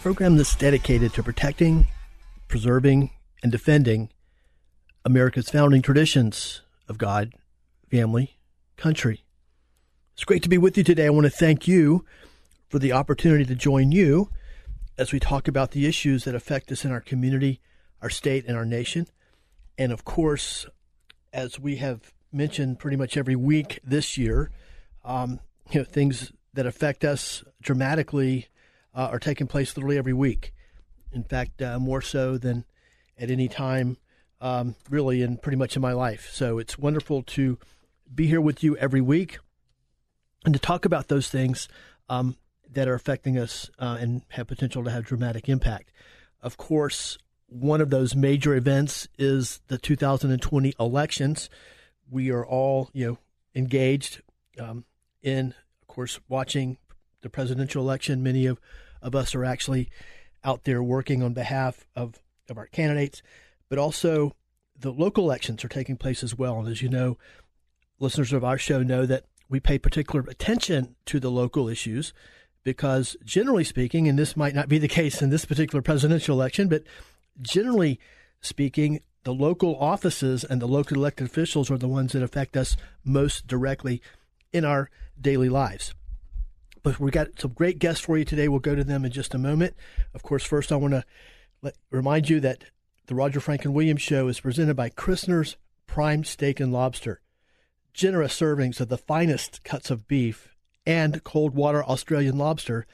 [0.00, 1.86] program that's dedicated to protecting,
[2.48, 3.10] preserving,
[3.42, 4.08] and defending
[5.04, 7.34] America's founding traditions of God,
[7.90, 8.38] family,
[8.78, 9.24] country.
[10.14, 11.04] It's great to be with you today.
[11.04, 12.06] I want to thank you
[12.70, 14.30] for the opportunity to join you
[14.96, 17.60] as we talk about the issues that affect us in our community,
[18.00, 19.06] our state, and our nation.
[19.76, 20.64] And of course,
[21.30, 24.50] as we have mentioned pretty much every week this year,
[25.04, 28.48] um, you know, things that affect us dramatically
[28.94, 30.52] uh, are taking place literally every week.
[31.12, 32.64] In fact, uh, more so than
[33.18, 33.96] at any time,
[34.40, 36.30] um, really, in pretty much in my life.
[36.32, 37.58] So it's wonderful to
[38.12, 39.38] be here with you every week
[40.44, 41.68] and to talk about those things
[42.08, 42.36] um,
[42.70, 45.92] that are affecting us uh, and have potential to have dramatic impact.
[46.40, 51.50] Of course, one of those major events is the 2020 elections.
[52.08, 53.18] We are all, you know,
[53.54, 54.22] engaged
[54.58, 54.84] um,
[55.22, 56.78] in, of course, watching
[57.22, 58.22] the presidential election.
[58.22, 58.60] Many of,
[59.02, 59.90] of us are actually
[60.44, 63.22] out there working on behalf of, of our candidates,
[63.68, 64.34] but also
[64.78, 66.58] the local elections are taking place as well.
[66.58, 67.18] And as you know,
[67.98, 72.12] listeners of our show know that we pay particular attention to the local issues
[72.62, 76.68] because, generally speaking, and this might not be the case in this particular presidential election,
[76.68, 76.84] but
[77.40, 77.98] generally
[78.40, 82.76] speaking, the local offices and the local elected officials are the ones that affect us
[83.04, 84.00] most directly
[84.52, 84.88] in our
[85.20, 85.94] daily lives.
[86.82, 88.48] But we got some great guests for you today.
[88.48, 89.74] We'll go to them in just a moment.
[90.14, 92.64] Of course, first I want to remind you that
[93.06, 95.56] the Roger Franklin Williams Show is presented by Christner's
[95.86, 97.20] Prime Steak and Lobster.
[97.92, 100.54] Generous servings of the finest cuts of beef
[100.86, 102.86] and cold water Australian lobster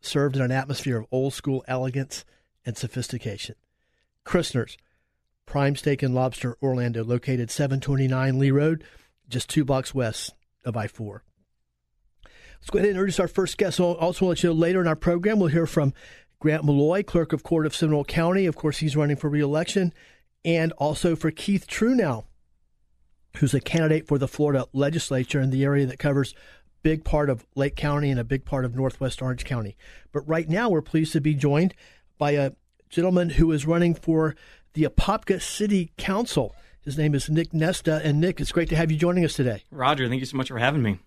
[0.00, 2.24] served in an atmosphere of old school elegance
[2.64, 3.56] and sophistication.
[4.24, 4.78] Christner's
[5.46, 8.84] Prime Steak and Lobster Orlando, located 729 Lee Road,
[9.28, 10.34] just two blocks west
[10.64, 11.22] of I 4.
[12.60, 13.80] Let's go ahead and introduce our first guest.
[13.80, 15.94] I'll also let you know later in our program, we'll hear from
[16.40, 18.46] Grant Malloy, Clerk of Court of Seminole County.
[18.46, 19.92] Of course, he's running for reelection.
[20.44, 22.24] And also for Keith Truenow,
[23.38, 26.34] who's a candidate for the Florida legislature in the area that covers
[26.82, 29.76] big part of Lake County and a big part of Northwest Orange County.
[30.12, 31.74] But right now, we're pleased to be joined
[32.16, 32.52] by a
[32.90, 34.36] gentleman who is running for
[34.74, 36.54] the Apopka City Council.
[36.82, 38.00] His name is Nick Nesta.
[38.04, 39.64] And Nick, it's great to have you joining us today.
[39.72, 41.00] Roger, thank you so much for having me.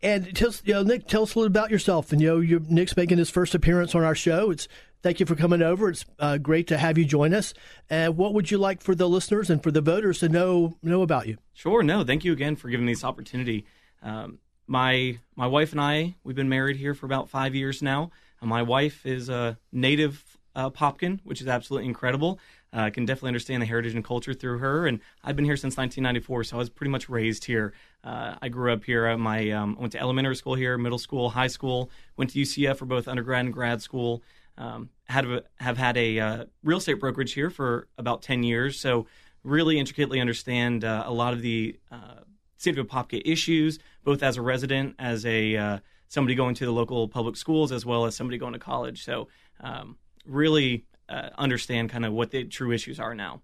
[0.00, 2.12] And tell you know, Nick, tell us a little about yourself.
[2.12, 4.50] And you know, Nick's making his first appearance on our show.
[4.50, 4.68] It's
[5.02, 5.88] thank you for coming over.
[5.88, 7.52] It's uh, great to have you join us.
[7.90, 11.02] And what would you like for the listeners and for the voters to know know
[11.02, 11.38] about you?
[11.52, 11.82] Sure.
[11.82, 13.66] No, thank you again for giving me this opportunity.
[14.02, 14.38] Um,
[14.68, 18.10] my my wife and I we've been married here for about five years now.
[18.40, 22.38] Uh, my wife is a native uh, Popkin, which is absolutely incredible.
[22.72, 25.56] Uh, I can definitely understand the heritage and culture through her, and I've been here
[25.56, 27.72] since 1994, so I was pretty much raised here.
[28.04, 29.16] Uh, I grew up here.
[29.16, 31.90] My um, I went to elementary school here, middle school, high school.
[32.16, 34.22] Went to UCF for both undergrad and grad school.
[34.58, 38.78] Um, had a, have had a uh, real estate brokerage here for about 10 years,
[38.78, 39.06] so
[39.44, 42.22] really intricately understand uh, a lot of the uh,
[42.58, 45.78] city of Apopka issues, both as a resident, as a uh,
[46.08, 49.04] somebody going to the local public schools, as well as somebody going to college.
[49.04, 49.28] So
[49.60, 49.96] um,
[50.26, 53.42] really uh, understand kind of what the true issues are now.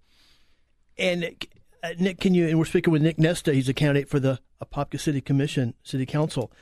[0.97, 1.35] And
[1.83, 2.49] uh, Nick, can you?
[2.49, 3.53] And we're speaking with Nick Nesta.
[3.53, 6.53] He's a candidate for the Apopka City Commission, City Council.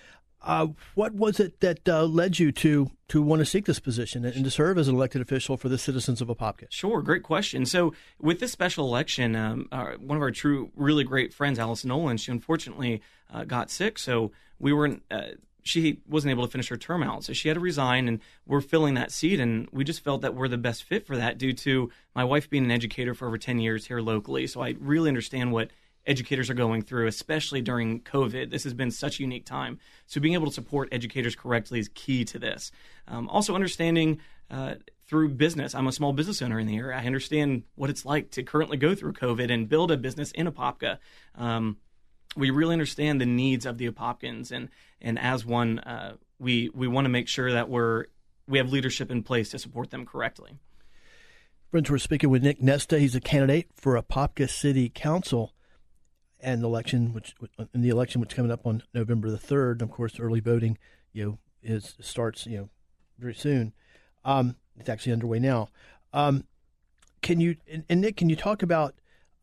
[0.45, 4.25] Uh, what was it that uh, led you to to want to seek this position
[4.25, 6.67] and to serve as an elected official for the citizens of Apopka?
[6.71, 7.65] Sure, great question.
[7.65, 11.85] So, with this special election, um, uh, one of our true, really great friends, Alice
[11.85, 13.03] Nolan, she unfortunately
[13.33, 13.99] uh, got sick.
[13.99, 15.23] So we were uh,
[15.63, 17.25] she wasn't able to finish her term out.
[17.25, 19.41] So she had to resign, and we're filling that seat.
[19.41, 22.51] And we just felt that we're the best fit for that due to my wife
[22.51, 24.47] being an educator for over 10 years here locally.
[24.47, 25.71] So I really understand what
[26.05, 28.51] educators are going through, especially during COVID.
[28.51, 29.79] This has been such a unique time.
[30.07, 32.73] So being able to support educators correctly is key to this.
[33.07, 34.21] Um, also, understanding
[34.51, 34.75] uh,
[35.07, 35.75] through business.
[35.75, 36.97] I'm a small business owner in the area.
[36.97, 40.51] I understand what it's like to currently go through COVID and build a business in
[40.51, 40.99] Apopka.
[41.35, 41.77] Um,
[42.37, 44.69] we really understand the needs of the Apopkans, and
[45.01, 48.07] and as one, uh, we we want to make sure that we're
[48.47, 50.59] we have leadership in place to support them correctly.
[51.71, 52.99] Friends, we're speaking with Nick Nesta.
[52.99, 55.55] He's a candidate for Apopka City Council
[56.41, 57.35] and election, which
[57.73, 59.81] in the election which is coming up on November the third.
[59.81, 60.77] Of course, early voting,
[61.13, 62.69] you know, is starts you know
[63.19, 63.73] very soon.
[64.25, 65.69] Um, it's actually underway now.
[66.13, 66.45] Um,
[67.23, 68.17] can you and, and, Nick?
[68.17, 68.95] Can you talk about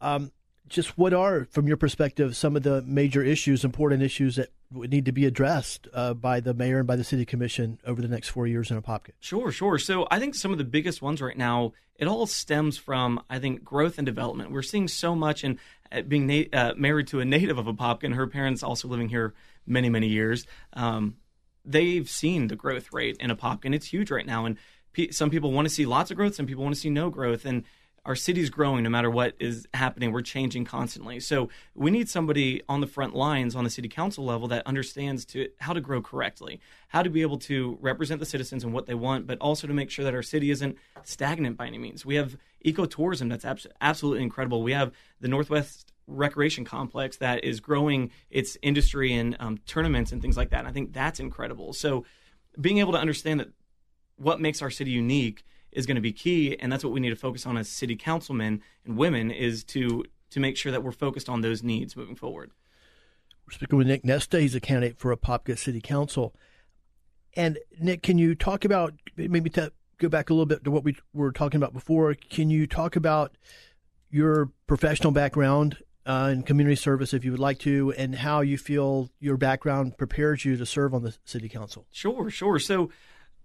[0.02, 0.32] um,
[0.69, 4.92] just what are, from your perspective, some of the major issues, important issues that would
[4.92, 8.07] need to be addressed uh, by the mayor and by the city commission over the
[8.07, 9.12] next four years in Apopka?
[9.19, 9.80] Sure, sure.
[9.80, 13.39] So I think some of the biggest ones right now, it all stems from I
[13.39, 14.51] think growth and development.
[14.51, 15.57] We're seeing so much, and
[15.92, 19.10] uh, being na- uh, married to a native of Apopka, and her parents also living
[19.10, 19.33] here
[19.66, 20.45] many many years.
[20.74, 21.18] Um,
[21.66, 24.45] they've seen the growth rate in Apopka, and it's huge right now.
[24.45, 24.57] And
[24.94, 27.10] pe- some people want to see lots of growth, some people want to see no
[27.10, 27.63] growth, and
[28.10, 30.12] our city's growing no matter what is happening.
[30.12, 31.20] We're changing constantly.
[31.20, 35.26] So we need somebody on the front lines on the city council level that understands
[35.26, 38.88] to how to grow correctly, how to be able to represent the citizens and what
[38.88, 42.04] they want, but also to make sure that our city isn't stagnant by any means.
[42.04, 42.36] We have
[42.66, 44.64] ecotourism that's abs- absolutely incredible.
[44.64, 44.92] We have
[45.22, 50.50] the Northwest recreation complex that is growing its industry and um, tournaments and things like
[50.50, 50.62] that.
[50.62, 51.74] And I think that's incredible.
[51.74, 52.06] So
[52.60, 53.50] being able to understand that
[54.18, 57.10] what makes our city unique is going to be key, and that's what we need
[57.10, 60.92] to focus on as city councilmen and women is to to make sure that we're
[60.92, 62.51] focused on those needs moving forward.
[63.48, 64.39] We're speaking with Nick Nesta.
[64.39, 66.36] He's a candidate for Apopka City Council.
[67.36, 70.83] And Nick, can you talk about maybe to go back a little bit to what
[70.83, 72.13] we were talking about before?
[72.13, 73.36] Can you talk about
[74.12, 78.57] your professional background uh, in community service, if you would like to, and how you
[78.57, 81.86] feel your background prepares you to serve on the city council?
[81.92, 82.57] Sure, sure.
[82.57, 82.89] So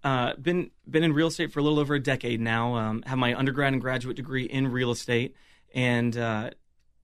[0.03, 2.75] uh, been been in real estate for a little over a decade now.
[2.75, 5.35] Um, have my undergrad and graduate degree in real estate,
[5.73, 6.51] and uh,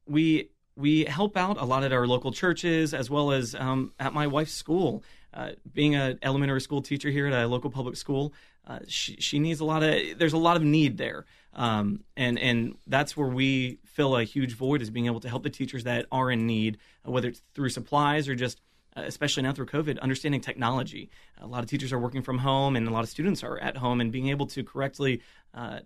[0.06, 4.14] we we help out a lot at our local churches as well as um, at
[4.14, 5.04] my wife's school.
[5.34, 8.34] Uh, being an elementary school teacher here at a local public school,
[8.68, 10.18] uh, she, she needs a lot of.
[10.18, 14.56] There's a lot of need there, um, and and that's where we fill a huge
[14.56, 17.70] void is being able to help the teachers that are in need, whether it's through
[17.70, 18.60] supplies or just
[18.96, 21.10] especially now through COVID, understanding technology.
[21.40, 23.78] A lot of teachers are working from home, and a lot of students are at
[23.78, 25.22] home, and being able to correctly
[25.54, 25.80] uh,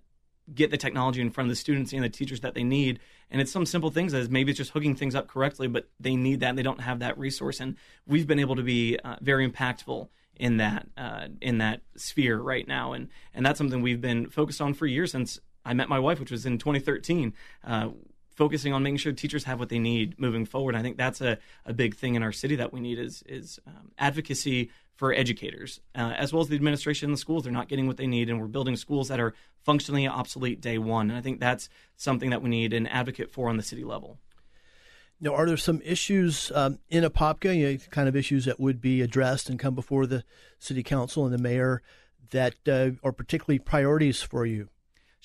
[0.54, 3.00] get the technology in front of the students and the teachers that they need.
[3.32, 6.16] And it's some simple things as maybe it's just hooking things up correctly, but they
[6.16, 7.60] need that and they don't have that resource.
[7.60, 7.76] And
[8.06, 10.08] we've been able to be uh, very impactful
[10.38, 14.62] in that uh, in that sphere right now, and and that's something we've been focused
[14.62, 17.34] on for years since I met my wife, which was in 2013.
[18.36, 20.76] Focusing on making sure teachers have what they need moving forward.
[20.76, 23.60] I think that's a, a big thing in our city that we need is is
[23.66, 27.44] um, advocacy for educators uh, as well as the administration in the schools.
[27.44, 29.34] They're not getting what they need, and we're building schools that are
[29.64, 31.10] functionally obsolete day one.
[31.10, 34.20] And I think that's something that we need an advocate for on the city level.
[35.20, 38.82] Now, are there some issues um, in Apopka, you know, kind of issues that would
[38.82, 40.24] be addressed and come before the
[40.60, 41.82] city council and the mayor
[42.32, 44.68] that uh, are particularly priorities for you?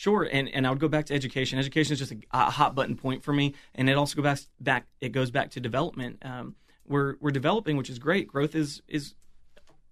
[0.00, 1.58] Sure, and and I would go back to education.
[1.58, 4.40] Education is just a, a hot button point for me, and it also goes back
[4.58, 4.86] back.
[5.02, 6.20] It goes back to development.
[6.22, 6.54] Um,
[6.86, 8.26] we're we're developing, which is great.
[8.26, 9.14] Growth is is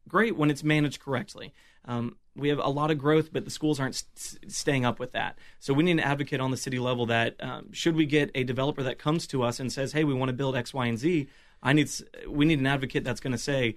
[0.09, 1.53] great when it's managed correctly.
[1.85, 5.13] Um, we have a lot of growth, but the schools aren't st- staying up with
[5.13, 5.39] that.
[5.59, 8.45] So we need an advocate on the city level that um, should we get a
[8.45, 10.99] developer that comes to us and says, "Hey, we want to build X, Y, and
[10.99, 11.29] Z,"
[11.63, 11.91] I need
[12.27, 13.77] we need an advocate that's going to say,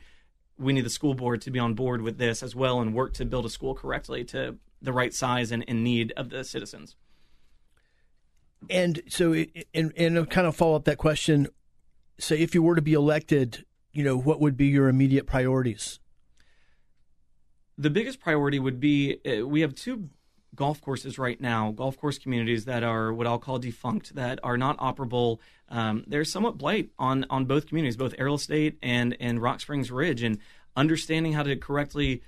[0.57, 3.11] "We need the school board to be on board with this as well and work
[3.15, 6.95] to build a school correctly to the right size and, and need of the citizens.
[8.69, 9.33] And so,
[9.73, 11.47] and, and kind of follow up that question.
[12.19, 15.99] So, if you were to be elected, you know, what would be your immediate priorities?
[17.77, 20.09] The biggest priority would be uh, we have two
[20.53, 24.57] golf courses right now, golf course communities that are what I'll call defunct, that are
[24.57, 25.39] not operable.
[25.69, 29.89] Um, they're somewhat blight on on both communities, both Errol Estate and and Rock Springs
[29.89, 30.37] Ridge, and
[30.75, 32.21] understanding how to correctly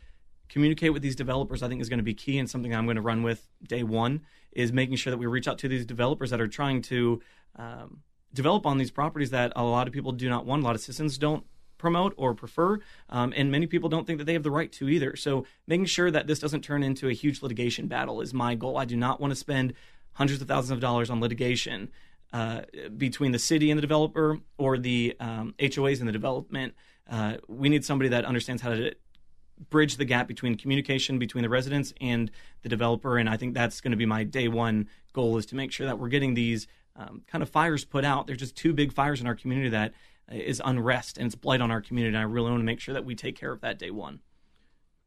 [0.49, 2.95] communicate with these developers, I think, is going to be key and something I'm going
[2.95, 4.21] to run with day one
[4.51, 7.21] is making sure that we reach out to these developers that are trying to
[7.55, 8.01] um,
[8.33, 10.81] develop on these properties that a lot of people do not want, a lot of
[10.81, 11.43] citizens don't
[11.77, 14.87] promote or prefer, um, and many people don't think that they have the right to
[14.87, 15.15] either.
[15.15, 18.77] So making sure that this doesn't turn into a huge litigation battle is my goal.
[18.77, 19.73] I do not want to spend
[20.13, 21.89] hundreds of thousands of dollars on litigation
[22.31, 22.61] uh,
[22.97, 26.73] between the city and the developer or the um, HOAs and the development.
[27.09, 28.93] Uh, we need somebody that understands how to
[29.69, 32.31] bridge the gap between communication between the residents and
[32.61, 33.17] the developer.
[33.17, 35.85] And I think that's going to be my day one goal is to make sure
[35.85, 38.27] that we're getting these um, kind of fires put out.
[38.27, 39.93] There's just two big fires in our community that
[40.31, 42.15] is unrest and it's blight on our community.
[42.15, 44.19] And I really want to make sure that we take care of that day one.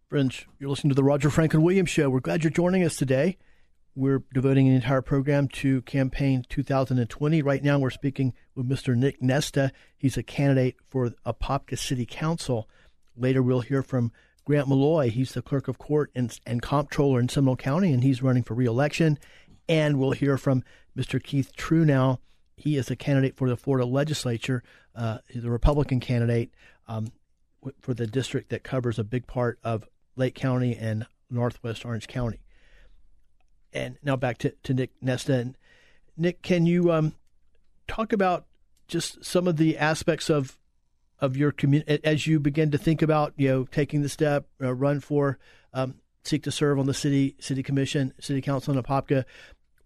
[0.09, 2.09] Friends, you're listening to the Roger Franklin Williams Show.
[2.09, 3.39] We're glad you're joining us today.
[3.97, 7.43] We're devoting an entire program to campaign 2020.
[7.43, 8.95] Right now, we're speaking with Mr.
[8.95, 9.73] Nick Nesta.
[9.97, 12.69] He's a candidate for Apopka City Council.
[13.17, 14.13] Later, we'll hear from
[14.47, 15.11] Grant Malloy.
[15.11, 18.55] He's the clerk of court and, and comptroller in Seminole County, and he's running for
[18.55, 19.19] reelection.
[19.69, 20.63] And we'll hear from
[20.97, 21.23] Mr.
[21.23, 22.19] Keith Truenow.
[22.57, 24.63] He is a candidate for the Florida legislature.
[24.95, 26.55] Uh, he's a Republican candidate
[26.87, 27.09] um,
[27.81, 29.85] for the district that covers a big part of
[30.15, 32.41] Lake County and Northwest Orange County.
[33.73, 35.35] And now back to, to Nick Nesta.
[35.35, 35.59] And
[36.17, 37.15] Nick, can you um,
[37.89, 38.47] talk about
[38.87, 40.57] just some of the aspects of
[41.21, 44.75] of your community as you begin to think about you know taking the step, uh,
[44.75, 45.39] run for,
[45.73, 45.95] um,
[46.25, 49.25] seek to serve on the city city commission, city council in Apopka.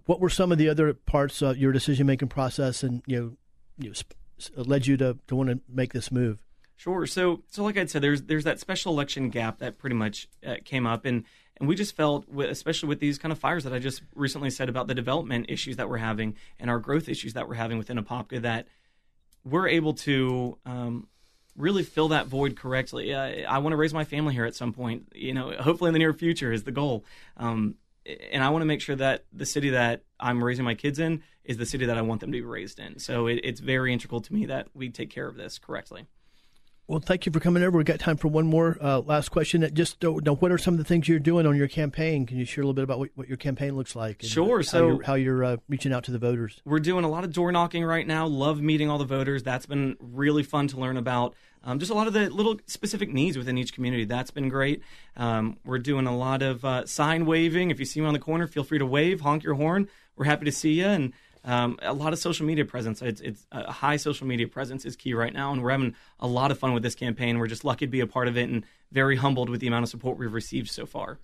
[0.06, 3.32] What were some of the other parts of your decision making process, and you know,
[3.78, 6.38] you know, led you to to want to make this move?
[6.76, 7.06] Sure.
[7.06, 10.56] So, so like I said, there's there's that special election gap that pretty much uh,
[10.64, 11.24] came up, and
[11.58, 14.70] and we just felt, especially with these kind of fires that I just recently said
[14.70, 17.98] about the development issues that we're having and our growth issues that we're having within
[17.98, 18.66] Apopka, that
[19.44, 21.06] we're able to um,
[21.56, 23.14] really fill that void correctly.
[23.14, 25.12] Uh, I want to raise my family here at some point.
[25.14, 27.04] You know, hopefully in the near future is the goal.
[27.36, 27.76] Um,
[28.32, 31.22] and I want to make sure that the city that I'm raising my kids in
[31.44, 32.98] is the city that I want them to be raised in.
[32.98, 36.06] So it, it's very integral to me that we take care of this correctly.
[36.90, 37.78] Well, thank you for coming over.
[37.78, 39.60] We've got time for one more uh, last question.
[39.60, 42.26] That Just uh, know, what are some of the things you're doing on your campaign?
[42.26, 44.22] Can you share a little bit about what, what your campaign looks like?
[44.24, 44.58] sure.
[44.58, 46.60] How so you're, how you're uh, reaching out to the voters.
[46.64, 48.26] We're doing a lot of door knocking right now.
[48.26, 49.44] Love meeting all the voters.
[49.44, 51.36] That's been really fun to learn about.
[51.62, 54.04] Um, just a lot of the little specific needs within each community.
[54.04, 54.82] That's been great.
[55.16, 57.70] Um, we're doing a lot of uh, sign waving.
[57.70, 59.88] If you see me on the corner, feel free to wave, honk your horn.
[60.16, 60.86] We're happy to see you.
[60.86, 61.12] And
[61.44, 63.00] um, a lot of social media presence.
[63.02, 66.26] It's, it's, a high social media presence is key right now, and we're having a
[66.26, 67.38] lot of fun with this campaign.
[67.38, 69.84] We're just lucky to be a part of it, and very humbled with the amount
[69.84, 71.18] of support we've received so far.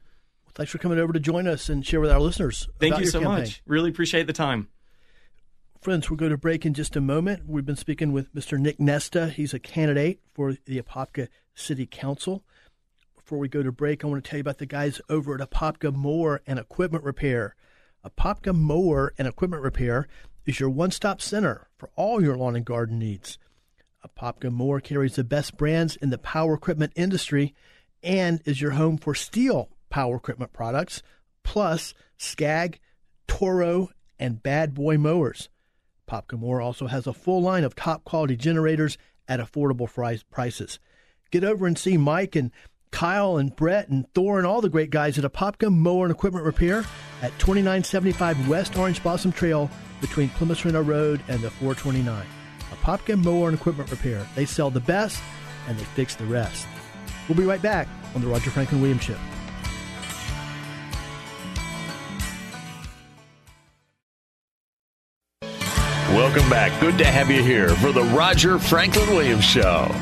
[0.45, 2.69] Well, thanks for coming over to join us and share with our listeners.
[2.79, 3.41] Thank you so campaign.
[3.41, 3.63] much.
[3.67, 4.69] Really appreciate the time.
[5.83, 7.43] Friends, we'll go to break in just a moment.
[7.47, 8.59] We've been speaking with Mr.
[8.59, 9.29] Nick Nesta.
[9.29, 12.43] He's a candidate for the Apopka City Council.
[13.15, 15.49] Before we go to break, I want to tell you about the guys over at
[15.49, 17.55] Apopka Mower and Equipment Repair.
[18.07, 20.07] Apopka Mower and Equipment Repair
[20.45, 23.37] is your one stop center for all your lawn and garden needs.
[24.07, 27.53] Apopka Mower carries the best brands in the power equipment industry
[28.05, 31.03] and is your home for Stihl power equipment products,
[31.43, 32.79] plus Skag,
[33.27, 35.49] Toro, and Bad Boy mowers.
[36.07, 38.97] Apopka Mower also has a full line of top quality generators
[39.27, 39.91] at affordable
[40.31, 40.79] prices.
[41.33, 42.53] Get over and see Mike and
[42.97, 46.47] Kyle and Brett and Thor and all the great guys at Apopka Mower and Equipment
[46.47, 46.79] Repair
[47.21, 49.69] at 2975 West Orange Blossom Trail
[50.01, 52.25] between Plymouth Sorrento Road and the 429.
[52.73, 54.27] Apopka Mower and Equipment Repair.
[54.35, 55.23] They sell the best
[55.69, 56.67] and they fix the rest.
[57.29, 59.19] We'll be right back on the Roger Franklin Williams Show.
[66.15, 66.81] Welcome back.
[66.81, 69.95] Good to have you here for the Roger Franklin Williams Show.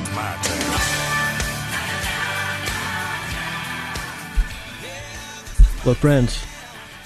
[5.84, 6.42] Hello, friends.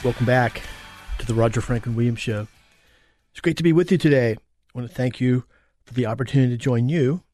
[0.05, 0.63] Welcome back
[1.19, 2.47] to the Roger Franklin Williams Show.
[3.33, 4.35] It's great to be with you today.
[4.35, 4.39] I
[4.73, 5.43] want to thank you
[5.83, 7.25] for the opportunity to join you.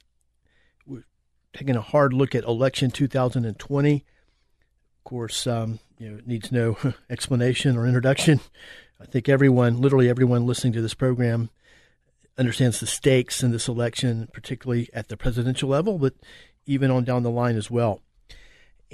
[0.87, 1.05] We're
[1.53, 3.95] taking a hard look at election 2020.
[3.97, 6.79] Of course, um, you know, it needs no
[7.11, 8.41] explanation or introduction.
[8.99, 11.51] I think everyone, literally everyone listening to this program,
[12.39, 16.15] understands the stakes in this election, particularly at the presidential level, but
[16.65, 18.01] even on down the line as well.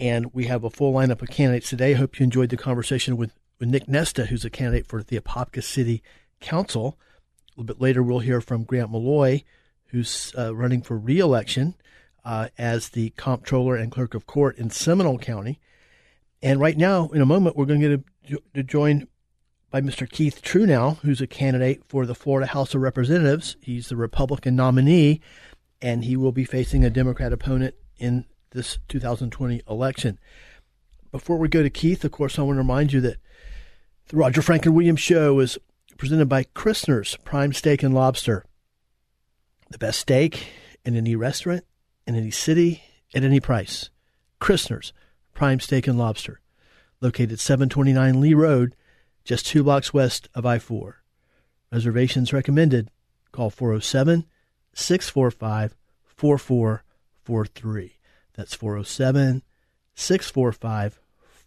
[0.01, 1.91] And we have a full lineup of candidates today.
[1.91, 5.21] I hope you enjoyed the conversation with, with Nick Nesta, who's a candidate for the
[5.21, 6.03] Apopka City
[6.41, 6.99] Council.
[7.49, 9.45] A little bit later, we'll hear from Grant Malloy,
[9.89, 11.75] who's uh, running for reelection
[12.25, 15.61] uh, as the comptroller and clerk of court in Seminole County.
[16.41, 19.07] And right now, in a moment, we're going to get to join
[19.71, 20.11] by Mr.
[20.11, 23.57] Keith Truenow, who's a candidate for the Florida House of Representatives.
[23.61, 25.21] He's the Republican nominee,
[25.83, 30.19] and he will be facing a Democrat opponent in this 2020 election.
[31.13, 33.19] Before we go to Keith, of course, I want to remind you that
[34.09, 35.59] the Roger Franklin Williams Show is
[35.97, 38.45] presented by Christner's Prime Steak and Lobster.
[39.71, 40.49] The best steak
[40.85, 41.65] in any restaurant,
[42.07, 42.83] in any city,
[43.15, 43.91] at any price.
[44.39, 44.93] Christner's
[45.35, 46.41] Prime Steak and Lobster,
[47.01, 48.75] located 729 Lee Road,
[49.25, 51.03] just two blocks west of I 4.
[51.73, 52.91] Reservations recommended.
[53.33, 54.27] Call 407
[54.75, 58.00] 645 4443.
[58.41, 59.43] That's 407
[59.95, 60.99] 645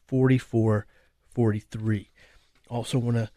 [0.06, 2.10] 4443.
[2.70, 3.32] Also, want to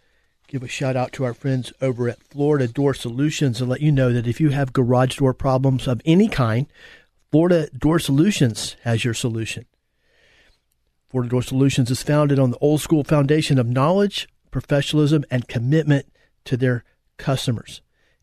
[0.47, 3.91] give a shout out to our friends over at Florida Door Solutions and let you
[3.91, 6.67] know that if you have garage door problems of any kind,
[7.31, 9.65] Florida Door Solutions has your solution.
[11.09, 16.13] Florida Door Solutions is founded on the old school foundation of knowledge, professionalism, and commitment
[16.45, 16.85] to their
[17.17, 17.81] customers.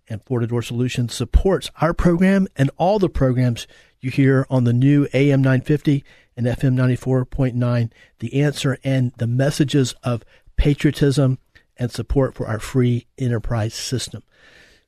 [0.07, 3.65] And Florida Door Solutions supports our program and all the programs
[4.03, 6.03] you hear on the new AM 950
[6.35, 10.23] and FM 94.9, the answer and the messages of
[10.55, 11.39] patriotism
[11.77, 14.23] and support for our free enterprise system.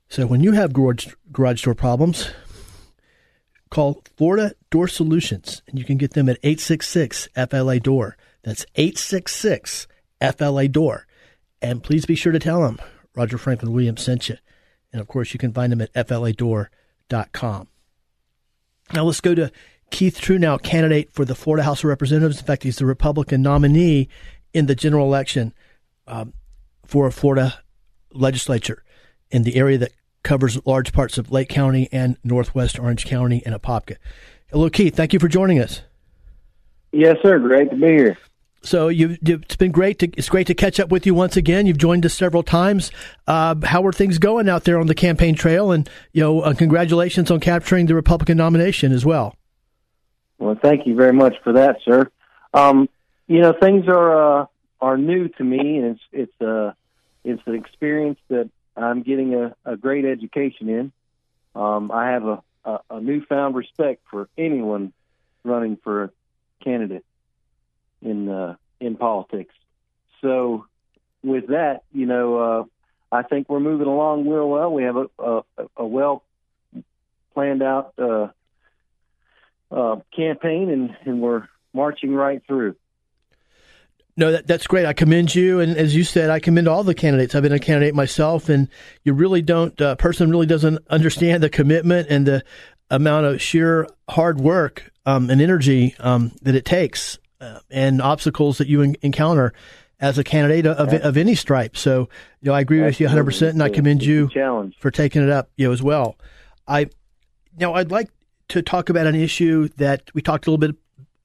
[0.08, 2.30] So when you have garage, garage door problems,
[3.70, 8.18] call Florida Door Solutions and you can get them at 866 FLA Door.
[8.44, 9.88] That's 866
[10.22, 11.08] FLA Door.
[11.62, 12.80] And please be sure to tell them
[13.16, 14.38] Roger Franklin Williams sent you.
[14.92, 17.68] And of course, you can find him at fladoor.com.
[18.94, 19.52] Now let's go to
[19.92, 22.40] Keith Truenow, candidate for the Florida House of Representatives.
[22.40, 24.10] In fact, he's the Republican nominee
[24.54, 25.54] in the general election
[26.08, 26.34] um,
[26.86, 27.60] for Florida
[28.12, 28.84] legislature
[29.32, 29.92] in the area that
[30.24, 33.98] covers large parts of Lake County and Northwest Orange County and Apopka.
[34.50, 34.96] Hello, Keith.
[34.96, 35.82] Thank you for joining us.
[36.92, 37.40] Yes, sir.
[37.40, 38.18] Great to be here.
[38.66, 41.68] So you, it's been great to it's great to catch up with you once again.
[41.68, 42.92] You've joined us several times.
[43.28, 45.72] Uh, how are things going out there on the campaign trail?
[45.72, 49.36] And you know, uh, congratulations on capturing the Republican nomination as well.
[50.40, 52.10] Well, thank you very much for that, sir.
[52.54, 52.90] Um,
[53.28, 54.46] you know, things are uh,
[54.82, 56.74] are new to me, and it's it's uh,
[57.24, 60.92] it's an experience that I'm getting a, a great education in.
[61.54, 64.92] Um, I have a, a, a newfound respect for anyone
[65.44, 66.10] running for a
[66.64, 67.06] candidate
[68.02, 69.54] in uh, in politics.
[70.22, 70.66] So,
[71.24, 72.64] with that, you know, uh,
[73.12, 74.72] I think we're moving along real well.
[74.72, 75.42] We have a, a,
[75.78, 76.24] a well
[77.34, 78.28] planned out uh,
[79.72, 82.76] uh, campaign, and, and we're marching right through.
[84.18, 84.86] No, that, that's great.
[84.86, 87.36] I commend you, and as you said, I commend all the candidates.
[87.36, 88.70] I've been a candidate myself, and
[89.04, 89.80] you really don't.
[89.80, 92.44] Uh, person really doesn't understand the commitment and the
[92.90, 97.20] amount of sheer hard work um, and energy um, that it takes,
[97.70, 99.54] and obstacles that you en- encounter
[100.00, 101.78] as a candidate of, of any stripe.
[101.78, 102.10] So,
[102.42, 104.30] you know, I agree with you 100, percent and I commend you
[104.80, 106.18] for taking it up, you know, as well.
[106.68, 106.90] I
[107.58, 108.10] now I'd like
[108.50, 110.76] to talk about an issue that we talked a little bit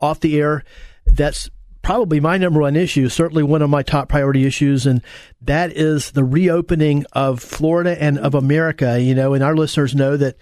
[0.00, 0.64] off the air.
[1.06, 1.50] That's
[1.82, 5.02] probably my number one issue, certainly one of my top priority issues, and
[5.42, 9.00] that is the reopening of Florida and of America.
[9.00, 10.36] You know, and our listeners know that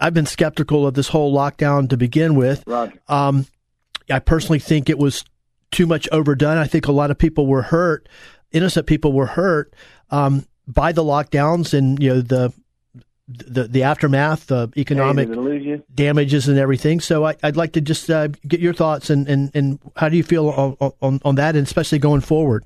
[0.00, 2.66] I've been skeptical of this whole lockdown to begin with.
[3.08, 3.46] Um,
[4.10, 5.24] I personally think it was
[5.70, 6.58] too much overdone.
[6.58, 8.08] I think a lot of people were hurt,
[8.52, 9.74] innocent people were hurt
[10.10, 12.52] um, by the lockdowns and you know the
[13.28, 15.28] the the aftermath, the economic
[15.94, 17.00] damages and everything.
[17.00, 20.16] So I, would like to just uh, get your thoughts and, and, and how do
[20.16, 22.64] you feel on, on, on that, and especially going forward.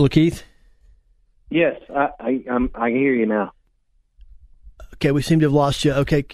[0.00, 0.44] Look, Keith.
[1.50, 3.52] Yes, I, I, I'm, I hear you now.
[4.94, 5.92] Okay, we seem to have lost you.
[5.92, 6.24] Okay,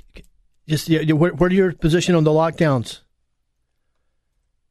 [0.68, 3.00] just yeah, where, where are your position on the lockdowns?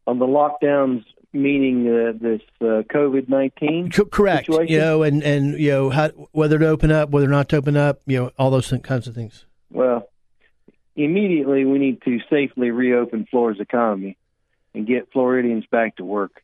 [0.08, 1.04] On the lockdowns,
[1.34, 3.92] meaning uh, this uh, COVID nineteen.
[3.92, 4.46] correct.
[4.46, 4.74] Situation?
[4.74, 7.76] You know, and and you know how, whether to open up, whether not to open
[7.76, 8.00] up.
[8.06, 9.46] You know, all those kinds of things.
[9.72, 10.08] Well,
[10.96, 14.18] immediately we need to safely reopen Florida's economy
[14.74, 16.42] and get Floridians back to work.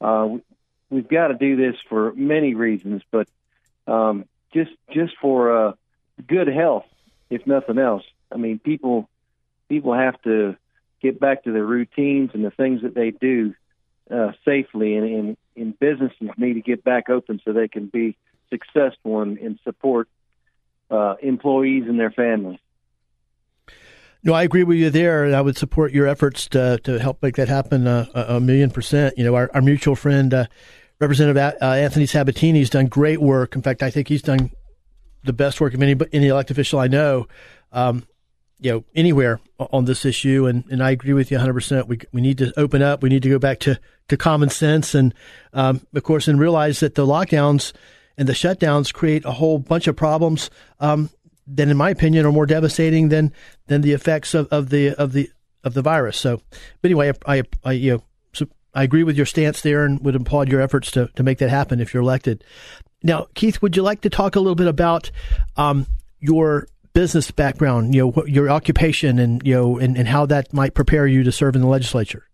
[0.00, 0.38] Uh,
[0.90, 3.28] we've got to do this for many reasons, but
[3.86, 5.72] um, just just for uh,
[6.26, 6.86] good health,
[7.30, 8.04] if nothing else.
[8.32, 9.08] I mean, people
[9.68, 10.56] people have to
[11.00, 13.54] get back to their routines and the things that they do
[14.10, 18.16] uh, safely, and, and businesses need to get back open so they can be
[18.50, 20.08] successful and, and support
[20.90, 22.58] uh, employees and their families.
[24.22, 27.22] No, I agree with you there, and I would support your efforts to to help
[27.22, 29.16] make that happen uh, a, a, million percent.
[29.16, 30.46] You know, our, our mutual friend uh,
[31.00, 33.56] Representative uh, Anthony Sabatini has done great work.
[33.56, 34.50] In fact, I think he's done
[35.24, 37.26] the best work of any any elected official I know.
[37.72, 38.06] Um,
[38.60, 42.20] you know anywhere on this issue and, and I agree with you 100% we, we
[42.20, 45.14] need to open up we need to go back to, to common sense and
[45.52, 47.72] um, of course and realize that the lockdowns
[48.16, 51.10] and the shutdowns create a whole bunch of problems um,
[51.46, 53.32] that in my opinion are more devastating than
[53.66, 55.30] than the effects of, of the of the
[55.64, 56.40] of the virus so
[56.82, 58.02] but anyway I, I, I you know
[58.74, 61.50] I agree with your stance there and would applaud your efforts to, to make that
[61.50, 62.44] happen if you're elected
[63.02, 65.10] now Keith would you like to talk a little bit about
[65.56, 65.86] um,
[66.18, 70.74] your business background, you know, your occupation and, you know, and, and how that might
[70.74, 72.26] prepare you to serve in the legislature?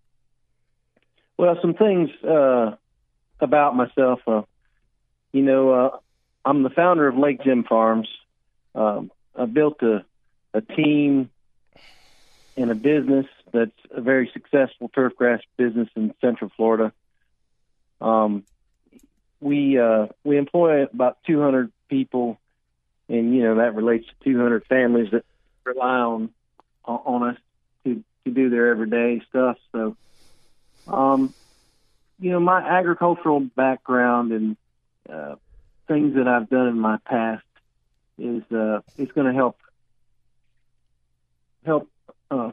[1.38, 2.74] Well, some things uh,
[3.40, 4.20] about myself.
[4.26, 4.42] Uh,
[5.32, 5.98] you know, uh,
[6.44, 8.08] I'm the founder of Lake Jem Farms.
[8.74, 10.04] Um, I built a,
[10.54, 11.30] a team
[12.56, 16.92] and a business that's a very successful turfgrass business in Central Florida.
[18.00, 18.44] Um,
[19.40, 22.38] we uh, we employ about 200 people
[23.08, 25.24] and you know that relates to 200 families that
[25.64, 26.30] rely on
[26.84, 27.36] on us
[27.84, 29.56] to to do their everyday stuff.
[29.72, 29.96] So,
[30.86, 31.34] um,
[32.18, 34.56] you know, my agricultural background and
[35.08, 35.36] uh,
[35.88, 37.44] things that I've done in my past
[38.18, 39.56] is uh, is going to help
[41.64, 41.88] help
[42.30, 42.52] uh,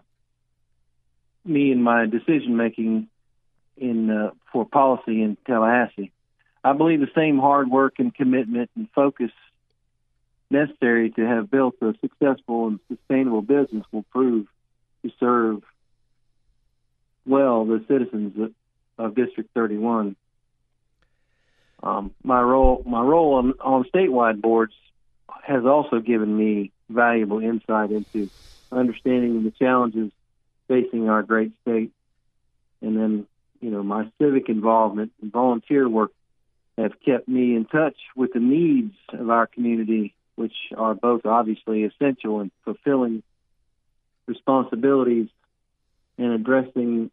[1.45, 3.07] me in my decision making
[3.77, 6.11] in uh, for policy in Tallahassee.
[6.63, 9.31] I believe the same hard work and commitment and focus
[10.49, 14.47] necessary to have built a successful and sustainable business will prove
[15.03, 15.63] to serve
[17.25, 18.53] well the citizens of,
[18.97, 20.15] of District 31.
[21.81, 24.73] Um, my role, my role on, on statewide boards
[25.43, 28.29] has also given me valuable insight into
[28.71, 30.11] understanding the challenges
[30.73, 31.91] facing our great state.
[32.81, 33.27] And then,
[33.61, 36.11] you know, my civic involvement and volunteer work
[36.77, 41.83] have kept me in touch with the needs of our community, which are both obviously
[41.83, 43.21] essential in fulfilling
[44.25, 45.29] responsibilities
[46.17, 47.11] and addressing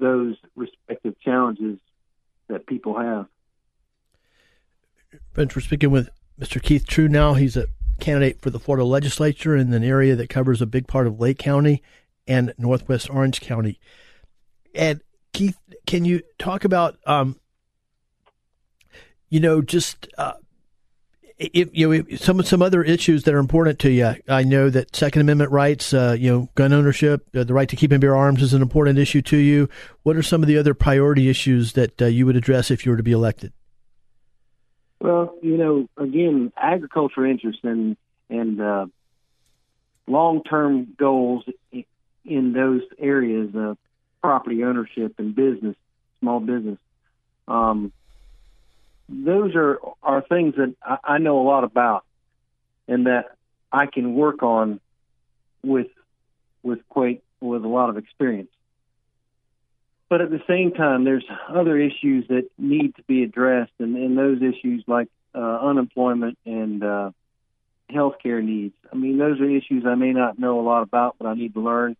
[0.00, 1.78] those respective challenges
[2.48, 3.26] that people have.
[5.32, 6.08] Friends, we're speaking with
[6.40, 6.60] Mr.
[6.60, 7.38] Keith Truenow.
[7.38, 7.66] He's a
[8.00, 11.38] candidate for the Florida legislature in an area that covers a big part of Lake
[11.38, 11.82] County
[12.26, 13.80] and Northwest Orange County.
[14.74, 15.00] And
[15.32, 17.38] Keith, can you talk about, um,
[19.28, 20.34] you know, just uh,
[21.38, 24.14] if, you know some some other issues that are important to you?
[24.28, 27.76] I know that Second Amendment rights, uh, you know, gun ownership, uh, the right to
[27.76, 29.68] keep and bear arms is an important issue to you.
[30.02, 32.90] What are some of the other priority issues that uh, you would address if you
[32.90, 33.52] were to be elected?
[35.00, 37.96] Well, you know, again, agriculture interests and
[38.28, 38.86] and uh,
[40.06, 41.44] long term goals
[42.24, 43.78] in those areas of
[44.20, 45.76] property ownership and business,
[46.20, 46.78] small business.
[47.48, 47.92] Um,
[49.08, 52.04] those are are things that I, I know a lot about,
[52.86, 53.36] and that
[53.72, 54.80] I can work on
[55.62, 55.88] with
[56.62, 58.50] with quite with a lot of experience.
[60.08, 64.18] But at the same time, there's other issues that need to be addressed, and, and
[64.18, 67.10] those issues like uh, unemployment and uh,
[67.88, 68.74] healthcare needs.
[68.92, 71.54] I mean, those are issues I may not know a lot about, but I need
[71.54, 71.96] to learn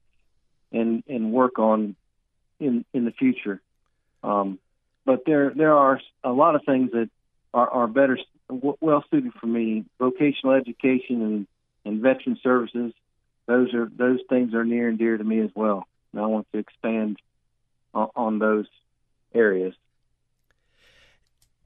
[0.72, 1.96] and and work on
[2.58, 3.60] in in the future.
[4.22, 4.58] Um,
[5.04, 7.10] but there there are a lot of things that
[7.52, 9.84] are, are better well suited for me.
[9.98, 11.46] Vocational education and
[11.84, 12.92] and veteran services.
[13.46, 15.86] Those are those things are near and dear to me as well.
[16.12, 17.18] And I want to expand
[17.94, 18.66] on, on those
[19.34, 19.74] areas.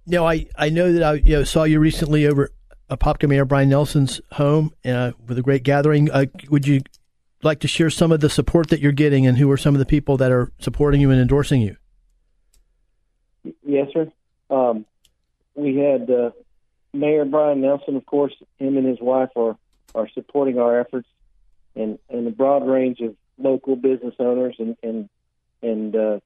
[0.07, 2.51] Now, I, I know that I you know, saw you recently over
[2.91, 6.11] at Apopka Mayor Bryan Nelson's home uh, with a great gathering.
[6.11, 6.83] Uh, would you
[7.45, 9.79] like to share some of the support that you're getting and who are some of
[9.79, 11.77] the people that are supporting you and endorsing you?
[13.63, 14.11] Yes, sir.
[14.51, 14.87] Um,
[15.55, 16.31] we had uh,
[16.93, 19.57] Mayor Bryan Nelson, of course, him and his wife are,
[19.95, 21.09] are supporting our efforts
[21.77, 25.09] and, and a broad range of local business owners and, and
[25.63, 26.21] and uh,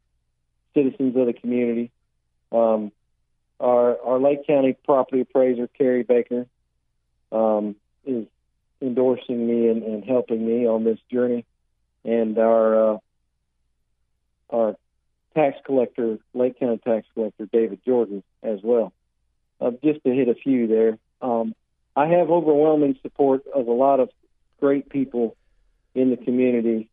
[0.74, 1.90] citizens of the community.
[2.52, 2.92] Um,
[3.60, 6.46] our our Lake County property appraiser Carey Baker
[7.32, 8.26] um, is
[8.80, 11.44] endorsing me and, and, helping me on this journey,
[12.04, 12.98] and our uh,
[14.50, 14.76] our
[15.34, 18.92] tax collector, Lake County tax collector David Jordan as well.
[19.60, 21.54] Uh, just to hit a few there, um,
[21.96, 24.10] I have overwhelming support of a lot of
[24.60, 25.36] great people
[25.94, 26.88] in the community,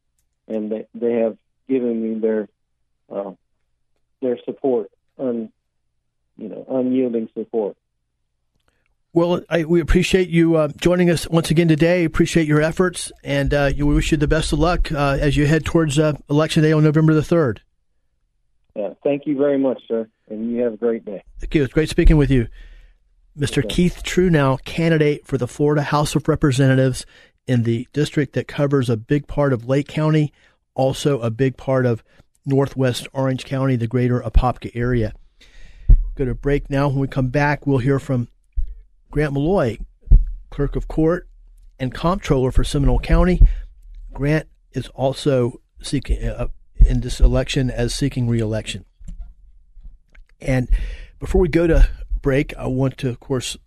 [0.48, 2.48] and they, they have given me their
[3.12, 3.32] uh,
[4.22, 5.52] their support, un,
[6.38, 7.78] you know, unyielding support.
[9.16, 12.04] Well, I, we appreciate you uh, joining us once again today.
[12.04, 15.48] Appreciate your efforts, and uh, we wish you the best of luck uh, as you
[15.48, 17.62] head towards uh, Election Day on November the third.
[18.76, 21.24] Yeah, thank you very much, sir, and you have a great day.
[21.40, 21.64] Thank you.
[21.64, 22.50] It's great speaking with you,
[23.40, 23.60] Mr.
[23.60, 23.70] Okay.
[23.70, 27.06] Keith Truenow candidate for the Florida House of Representatives
[27.48, 30.34] in the district that covers a big part of Lake County,
[30.74, 32.04] also a big part of
[32.46, 35.14] northwest Orange County, the greater Apopka area.
[36.16, 36.90] Go to break now.
[36.90, 38.28] When we come back, we'll hear from
[39.12, 39.78] Grant Malloy,
[40.50, 41.28] clerk of court
[41.80, 43.42] and comptroller for Seminole County.
[44.14, 46.48] Grant is also seeking uh,
[46.86, 48.86] in this election as seeking reelection.
[50.42, 50.70] And
[51.20, 51.90] before we go to
[52.22, 53.58] break, I want to, of course,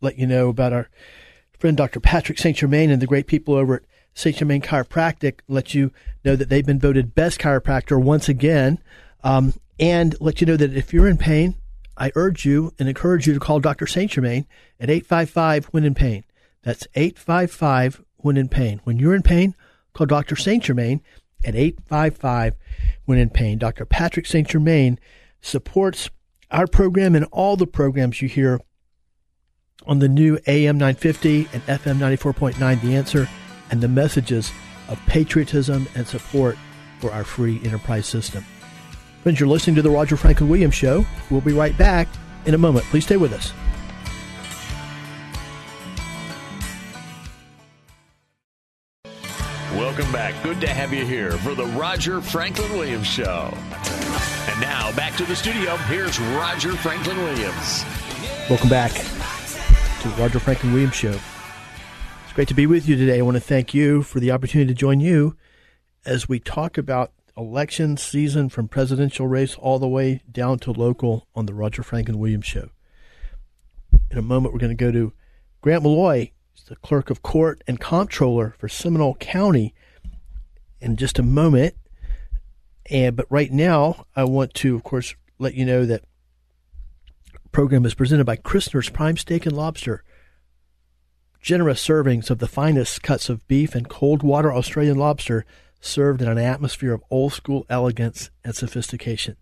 [0.00, 0.88] let you know about our
[1.58, 2.00] friend Dr.
[2.00, 2.56] Patrick St.
[2.56, 3.82] Germain and the great people over at
[4.14, 4.36] St.
[4.36, 5.92] Germain Chiropractic let you
[6.24, 8.78] know that they've been voted best chiropractor once again.
[9.22, 11.54] Um, and let you know that if you're in pain,
[11.96, 13.86] I urge you and encourage you to call Dr.
[13.86, 14.10] St.
[14.10, 14.46] Germain
[14.78, 16.24] at 855 when in pain.
[16.62, 18.80] That's 855 when in pain.
[18.84, 19.54] When you're in pain,
[19.94, 20.36] call Dr.
[20.36, 20.62] St.
[20.62, 21.00] Germain
[21.44, 22.54] at 855
[23.04, 23.58] when in pain.
[23.58, 23.84] Dr.
[23.84, 24.48] Patrick St.
[24.48, 24.98] Germain
[25.40, 26.10] supports
[26.50, 28.60] our program and all the programs you hear
[29.86, 33.28] on the new AM 950 and FM 94.9 The Answer
[33.70, 34.52] and the messages
[34.88, 36.56] of patriotism and support
[37.00, 38.44] for our free enterprise system.
[39.26, 41.04] Friends, you're listening to the Roger Franklin Williams Show.
[41.32, 42.06] We'll be right back
[42.44, 42.86] in a moment.
[42.86, 43.52] Please stay with us.
[49.72, 50.40] Welcome back.
[50.44, 53.52] Good to have you here for the Roger Franklin Williams Show.
[54.48, 55.76] And now back to the studio.
[55.76, 57.84] Here's Roger Franklin Williams.
[58.48, 61.18] Welcome back to the Roger Franklin Williams Show.
[62.22, 63.18] It's great to be with you today.
[63.18, 65.34] I want to thank you for the opportunity to join you
[66.04, 71.26] as we talk about election season from presidential race all the way down to local
[71.34, 72.70] on the Roger Franklin Williams Show.
[74.10, 75.12] In a moment, we're going to go to
[75.60, 76.32] Grant Malloy,
[76.68, 79.74] the clerk of court and comptroller for Seminole County,
[80.80, 81.74] in just a moment.
[82.90, 86.04] And but right now, I want to, of course, let you know that
[87.52, 90.02] program is presented by Christner's Prime Steak and Lobster.
[91.40, 95.44] Generous servings of the finest cuts of beef and cold water Australian lobster
[95.86, 99.36] served in an atmosphere of old school elegance and sophistication.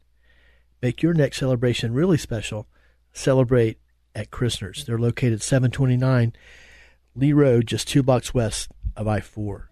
[0.83, 2.67] Make your next celebration really special.
[3.13, 3.79] Celebrate
[4.15, 4.85] at Christner's.
[4.85, 6.33] They're located 729
[7.15, 9.71] Lee Road, just two blocks west of I 4.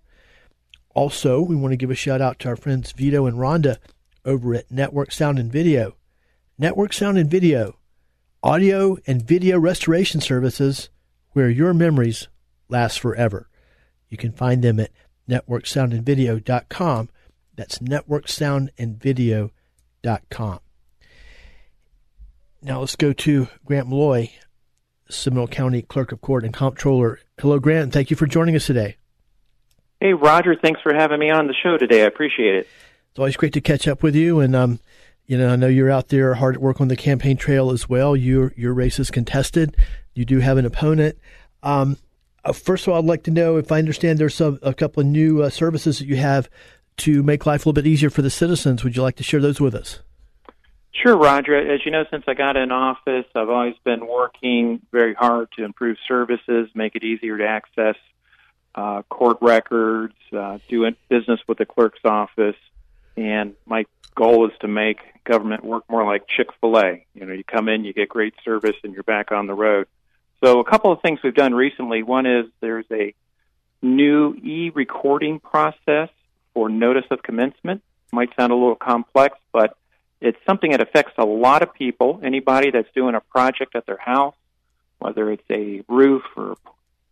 [0.94, 3.78] Also, we want to give a shout out to our friends Vito and Rhonda
[4.24, 5.96] over at Network Sound and Video.
[6.58, 7.78] Network Sound and Video,
[8.42, 10.90] audio and video restoration services
[11.32, 12.28] where your memories
[12.68, 13.48] last forever.
[14.08, 14.90] You can find them at
[15.28, 17.08] networksoundandvideo.com.
[17.56, 20.60] That's networksoundandvideo.com.
[22.64, 24.30] Now let's go to Grant Malloy,
[25.10, 27.18] Seminole County Clerk of Court and Comptroller.
[27.40, 27.92] Hello, Grant.
[27.92, 28.96] Thank you for joining us today.
[30.00, 30.54] Hey, Roger.
[30.54, 32.02] Thanks for having me on the show today.
[32.02, 32.68] I appreciate it.
[33.10, 34.40] It's always great to catch up with you.
[34.40, 34.80] And, um,
[35.26, 37.88] you know, I know you're out there hard at work on the campaign trail as
[37.88, 38.16] well.
[38.16, 39.76] Your, your race is contested.
[40.14, 41.18] You do have an opponent.
[41.62, 41.98] Um,
[42.44, 45.00] uh, first of all, I'd like to know if I understand there's some, a couple
[45.00, 46.48] of new uh, services that you have
[46.98, 48.84] to make life a little bit easier for the citizens.
[48.84, 50.00] Would you like to share those with us?
[50.92, 51.56] Sure, Roger.
[51.56, 55.64] As you know, since I got in office, I've always been working very hard to
[55.64, 57.96] improve services, make it easier to access
[58.74, 62.56] uh, court records, uh, doing business with the clerk's office,
[63.16, 67.06] and my goal is to make government work more like Chick Fil A.
[67.14, 69.86] You know, you come in, you get great service, and you're back on the road.
[70.42, 72.02] So, a couple of things we've done recently.
[72.02, 73.14] One is there's a
[73.80, 76.08] new e-recording process
[76.52, 77.82] for notice of commencement.
[78.12, 79.76] Might sound a little complex, but
[80.20, 82.20] it's something that affects a lot of people.
[82.24, 84.34] Anybody that's doing a project at their house,
[84.98, 86.56] whether it's a roof or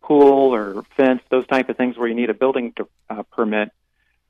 [0.01, 3.71] pool or fence, those type of things where you need a building to, uh, permit,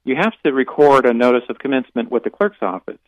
[0.04, 3.00] you have to record a notice of commencement with the clerk's office.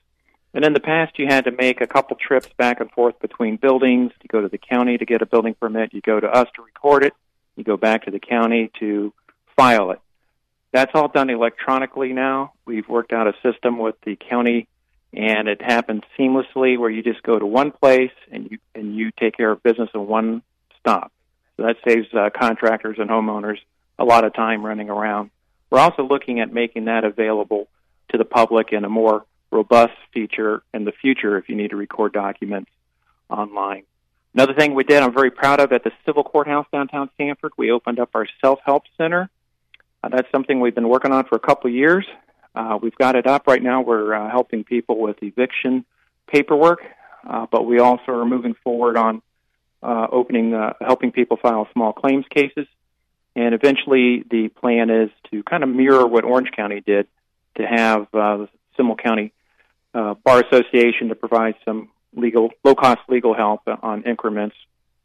[0.54, 3.58] And in the past, you had to make a couple trips back and forth between
[3.58, 4.12] buildings.
[4.22, 5.94] You go to the county to get a building permit.
[5.94, 7.14] You go to us to record it.
[7.56, 9.14] You go back to the county to
[9.56, 10.00] file it.
[10.72, 12.54] That's all done electronically now.
[12.66, 14.68] We've worked out a system with the county
[15.14, 19.12] and it happens seamlessly where you just go to one place and you and you
[19.12, 20.42] take care of business in one
[20.80, 21.12] stop.
[21.58, 23.58] So that saves uh, contractors and homeowners
[24.00, 25.30] a lot of time running around.
[25.70, 27.68] We're also looking at making that available
[28.10, 31.76] to the public in a more robust feature in the future if you need to
[31.76, 32.72] record documents
[33.30, 33.84] online.
[34.34, 37.72] Another thing we did, I'm very proud of, at the Civil Courthouse downtown Sanford, we
[37.72, 39.30] opened up our self help center.
[40.04, 42.06] Uh, that's something we've been working on for a couple of years.
[42.56, 43.82] Uh, we've got it up right now.
[43.82, 45.86] We're uh, helping people with eviction
[46.28, 46.80] paperwork,
[47.28, 49.22] uh, but we also are moving forward on
[49.84, 52.68] uh, opening, uh, helping people file small claims cases.
[53.36, 57.08] And eventually, the plan is to kind of mirror what Orange County did
[57.58, 58.46] to have uh,
[58.78, 59.34] Seminole County
[59.94, 64.56] uh, Bar Association to provide some legal, low cost legal help on increments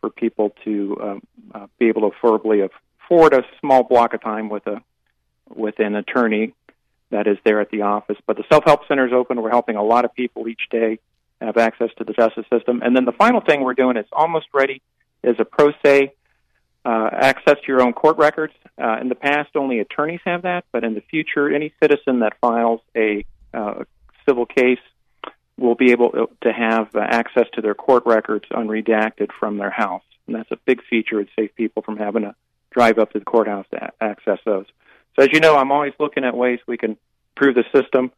[0.01, 1.23] for people to um,
[1.55, 2.69] uh, be able to affordably
[3.05, 4.83] afford a small block of time with a
[5.55, 6.53] with an attorney
[7.11, 8.19] that is there at the office.
[8.27, 9.41] But the self help center is open.
[9.41, 10.99] We're helping a lot of people each day
[11.41, 12.83] have access to the justice system.
[12.83, 14.83] And then the final thing we're doing is almost ready
[15.23, 16.13] is a pro se
[16.85, 18.53] uh, access to your own court records.
[18.81, 22.35] Uh, in the past, only attorneys have that, but in the future, any citizen that
[22.41, 23.85] files a uh,
[24.29, 24.79] civil case
[25.59, 26.11] will be able
[26.43, 30.03] to have uh, access to their court records unredacted from their house.
[30.27, 31.21] And that's a big feature.
[31.21, 32.35] It saves people from having to
[32.71, 34.67] drive up to the courthouse to access those.
[35.17, 36.97] So as you know, I'm always looking at ways we can
[37.37, 38.13] improve the system,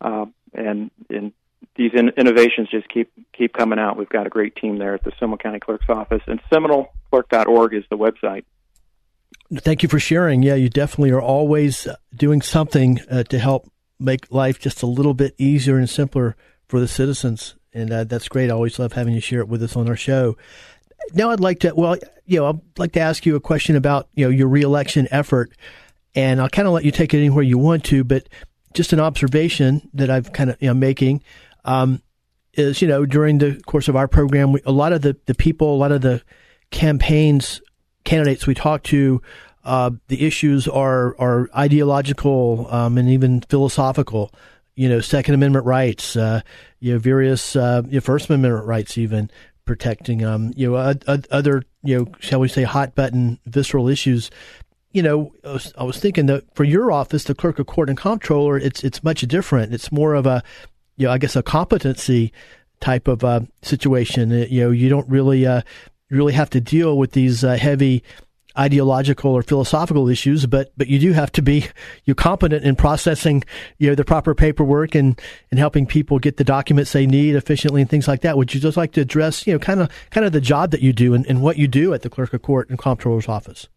[0.00, 1.32] uh, and and
[1.74, 3.96] these in- innovations just keep keep coming out.
[3.96, 7.84] We've got a great team there at the Seminole County Clerk's Office, and SeminoleClerk.org is
[7.90, 8.44] the website.
[9.52, 10.42] Thank you for sharing.
[10.42, 15.14] Yeah, you definitely are always doing something uh, to help make life just a little
[15.14, 16.36] bit easier and simpler
[16.68, 18.50] for the citizens, and uh, that's great.
[18.50, 20.36] I always love having you share it with us on our show.
[21.14, 24.08] Now, I'd like to well, you know, I'd like to ask you a question about
[24.14, 25.52] you know your reelection effort
[26.16, 28.28] and I'll kind of let you take it anywhere you want to, but
[28.72, 31.22] just an observation that I've kind of you know making
[31.64, 32.02] um,
[32.54, 35.34] is you know during the course of our program, we, a lot of the the
[35.34, 36.22] people, a lot of the
[36.70, 37.60] campaigns
[38.04, 39.20] candidates we talk to,
[39.66, 44.30] uh, the issues are are ideological um, and even philosophical.
[44.76, 46.42] you know, Second Amendment rights, uh,
[46.80, 49.30] you know, various uh, you know, First Amendment rights, even
[49.64, 50.94] protecting um, you know,
[51.30, 54.30] other you know, shall we say, hot button visceral issues.
[54.92, 57.88] You know, I was, I was thinking that for your office, the clerk of court
[57.88, 59.74] and comptroller, it's it's much different.
[59.74, 60.42] It's more of a,
[60.96, 62.32] you know, I guess a competency
[62.80, 64.30] type of uh, situation.
[64.30, 65.62] You know, you don't really uh,
[66.10, 68.02] really have to deal with these uh, heavy
[68.58, 71.66] ideological or philosophical issues, but but you do have to be
[72.04, 73.44] you're competent in processing
[73.78, 77.80] you know the proper paperwork and and helping people get the documents they need efficiently
[77.80, 78.36] and things like that.
[78.36, 80.80] Would you just like to address you know kind of kind of the job that
[80.80, 83.68] you do and, and what you do at the clerk of court and comptroller's office?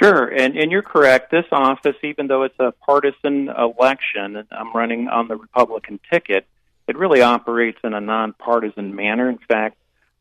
[0.00, 1.30] Sure, and and you're correct.
[1.30, 6.46] This office, even though it's a partisan election, I'm running on the Republican ticket,
[6.86, 9.28] it really operates in a nonpartisan manner.
[9.28, 9.76] In fact,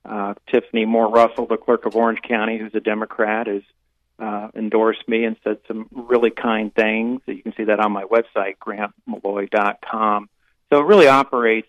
[0.08, 3.62] uh, Tiffany Moore Russell, the clerk of Orange County, who's a Democrat, has
[4.20, 7.22] uh, endorsed me and said some really kind things.
[7.26, 10.30] You can see that on my website, grantmaloy.com.
[10.72, 11.68] So it really operates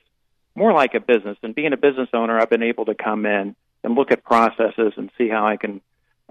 [0.55, 1.37] more like a business.
[1.42, 4.92] And being a business owner, I've been able to come in and look at processes
[4.96, 5.81] and see how I can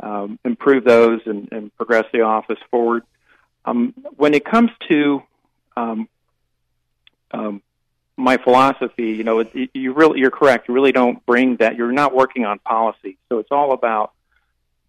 [0.01, 3.03] um, improve those and, and progress the office forward.
[3.65, 5.23] Um, when it comes to
[5.75, 6.09] um,
[7.31, 7.61] um,
[8.17, 10.67] my philosophy, you know, it, you really you're correct.
[10.67, 11.75] You really don't bring that.
[11.75, 14.11] You're not working on policy, so it's all about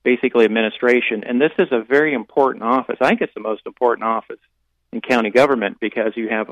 [0.02, 1.24] basically administration.
[1.24, 2.96] And this is a very important office.
[3.00, 4.38] I think it's the most important office
[4.92, 6.50] in county government because you have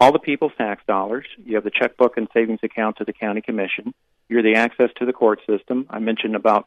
[0.00, 1.26] all the people's tax dollars.
[1.44, 3.92] You have the checkbook and savings accounts of the county commission.
[4.28, 5.86] You're the access to the court system.
[5.90, 6.66] I mentioned about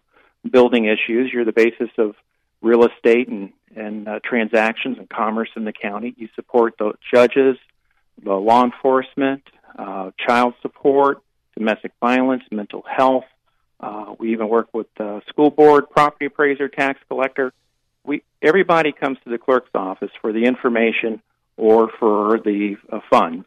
[0.49, 1.31] building issues.
[1.33, 2.15] You're the basis of
[2.61, 6.13] real estate and and uh, transactions and commerce in the county.
[6.17, 7.57] You support the judges,
[8.23, 9.43] the law enforcement,
[9.77, 11.21] uh, child support,
[11.57, 13.25] domestic violence, mental health.
[13.79, 17.53] Uh, we even work with the school board, property appraiser, tax collector.
[18.03, 21.21] We everybody comes to the clerk's office for the information
[21.57, 23.45] or for the uh, funds.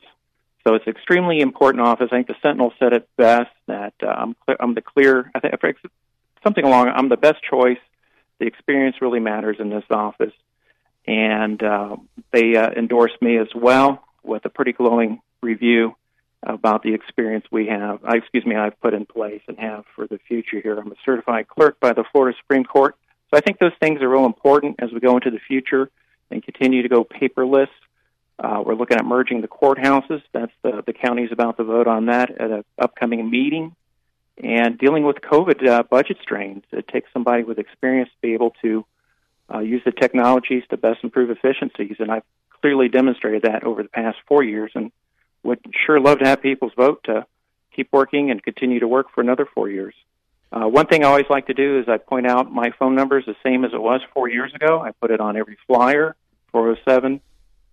[0.66, 2.08] So it's extremely important office.
[2.12, 5.30] I think the Sentinel said it best that uh, I'm I'm the clear.
[5.34, 5.54] I think
[6.44, 6.88] something along.
[6.88, 7.78] I'm the best choice.
[8.38, 10.32] The experience really matters in this office,
[11.06, 11.96] and uh,
[12.32, 12.70] they uh,
[13.20, 15.94] me as well with a pretty glowing review
[16.42, 20.06] about the experience we have, I, excuse me, I've put in place and have for
[20.06, 20.78] the future here.
[20.78, 22.96] I'm a certified clerk by the Florida Supreme Court.
[23.30, 25.90] So I think those things are real important as we go into the future
[26.30, 27.68] and continue to go paperless.
[28.38, 30.22] Uh, we're looking at merging the courthouses.
[30.32, 33.76] That's the, the county's about to vote on that at an upcoming meeting.
[34.42, 36.64] And dealing with COVID uh, budget strains.
[36.72, 38.86] It takes somebody with experience to be able to
[39.54, 41.96] uh, use the technologies to best improve efficiencies.
[41.98, 42.22] And I've
[42.60, 44.92] clearly demonstrated that over the past four years and
[45.42, 47.26] would sure love to have people's vote to
[47.74, 49.94] keep working and continue to work for another four years.
[50.52, 53.18] Uh, one thing I always like to do is I point out my phone number
[53.18, 54.80] is the same as it was four years ago.
[54.80, 56.16] I put it on every flyer,
[56.50, 57.20] 407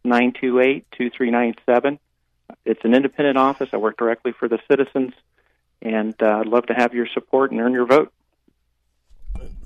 [0.04, 2.00] 928 2397.
[2.66, 3.70] It's an independent office.
[3.74, 5.14] I work directly for the citizens,
[5.82, 8.14] and uh, I'd love to have your support and earn your vote.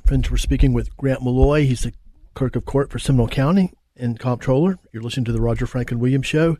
[0.06, 1.66] Friends, we're speaking with Grant Maloy.
[1.66, 1.94] He's the
[2.34, 4.80] clerk of court for Seminole County and comptroller.
[4.92, 6.58] You're listening to the Roger Franklin Williams Show.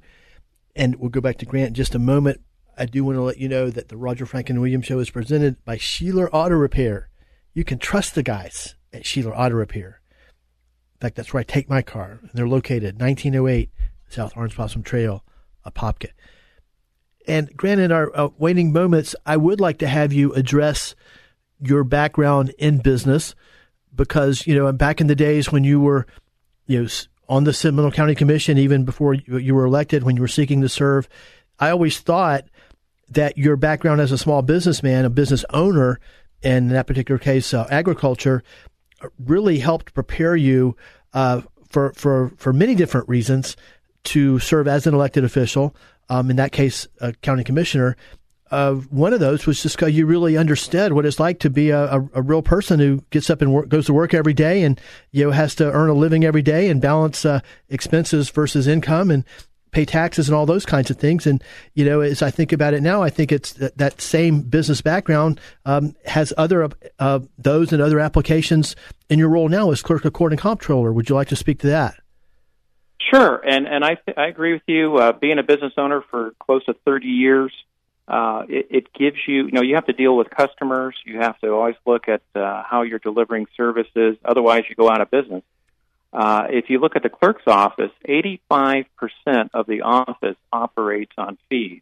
[0.76, 2.42] And we'll go back to Grant in just a moment.
[2.78, 5.64] I do want to let you know that the Roger Franklin Williams Show is presented
[5.66, 7.10] by Sheeler Auto Repair.
[7.54, 10.02] You can trust the guys at Sheeler Auto Repair.
[10.96, 12.20] In fact, that's where I take my car.
[12.22, 13.70] And they're located 1908
[14.08, 15.24] South Orange Blossom Trail,
[15.66, 16.10] Apopka.
[17.28, 20.96] And Grant, in our uh, waiting moments, I would like to have you address
[21.60, 23.36] your background in business
[23.94, 26.08] because, you know, back in the days when you were,
[26.66, 26.90] you know,
[27.32, 30.68] on the Seminole County Commission, even before you were elected, when you were seeking to
[30.68, 31.08] serve,
[31.60, 32.44] I always thought
[33.08, 36.02] that your background as a small businessman, a business owner,
[36.44, 38.44] and in that particular case, uh, agriculture,
[39.18, 40.76] really helped prepare you
[41.14, 43.56] uh, for for for many different reasons
[44.04, 45.74] to serve as an elected official.
[46.10, 47.96] Um, in that case, a county commissioner,
[48.52, 51.70] uh, one of those was just because you really understood what it's like to be
[51.70, 54.64] a, a, a real person who gets up and work, goes to work every day
[54.64, 54.80] and
[55.12, 59.10] you know has to earn a living every day and balance uh, expenses versus income
[59.10, 59.24] and
[59.72, 61.26] pay taxes and all those kinds of things.
[61.26, 64.42] And you know, as I think about it now, I think it's that, that same
[64.42, 68.76] business background um, has other uh, those and other applications
[69.10, 70.92] in your role now as clerk of court and comptroller.
[70.92, 71.96] Would you like to speak to that?
[73.12, 74.98] Sure, and and I th- I agree with you.
[74.98, 77.52] Uh, being a business owner for close to thirty years,
[78.12, 80.96] uh, it, it gives you, you know, you have to deal with customers.
[81.06, 84.18] You have to always look at uh, how you're delivering services.
[84.26, 85.44] Otherwise, you go out of business.
[86.12, 88.86] Uh, if you look at the clerk's office, 85%
[89.54, 91.82] of the office operates on fees.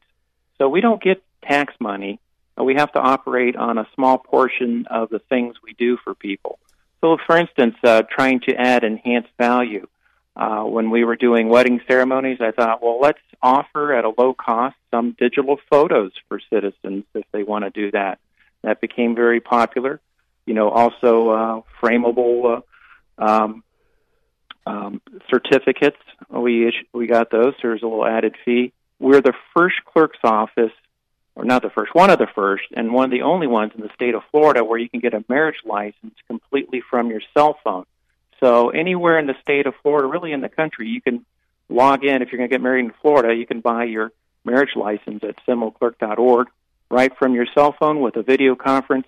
[0.60, 2.20] So we don't get tax money.
[2.56, 6.60] We have to operate on a small portion of the things we do for people.
[7.02, 9.88] So, for instance, uh, trying to add enhanced value.
[10.40, 14.34] Uh, when we were doing wedding ceremonies, I thought, well, let's offer at a low
[14.34, 18.20] cost some digital photos for citizens if they want to do that.
[18.64, 20.00] That became very popular.
[20.46, 22.64] You know, also uh, frameable
[23.18, 23.64] uh, um,
[24.66, 25.98] um, certificates.
[26.30, 27.54] We issued, we got those.
[27.62, 28.72] There's a little added fee.
[28.98, 30.72] We're the first clerk's office,
[31.36, 33.82] or not the first, one of the first, and one of the only ones in
[33.82, 37.58] the state of Florida where you can get a marriage license completely from your cell
[37.62, 37.86] phone.
[38.40, 41.26] So anywhere in the state of Florida, really in the country, you can
[41.68, 42.22] log in.
[42.22, 44.12] If you're going to get married in Florida, you can buy your
[44.46, 46.48] marriage license at seminoleclerk.org
[46.90, 49.08] right from your cell phone with a video conference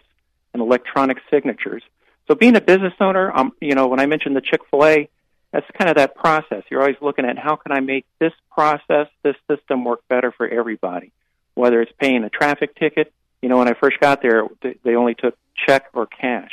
[0.53, 1.83] and electronic signatures.
[2.27, 5.09] So being a business owner, um, you know, when I mentioned the Chick Fil A,
[5.51, 6.63] that's kind of that process.
[6.69, 10.47] You're always looking at how can I make this process, this system work better for
[10.47, 11.11] everybody.
[11.55, 13.11] Whether it's paying a traffic ticket,
[13.41, 16.51] you know, when I first got there, they only took check or cash.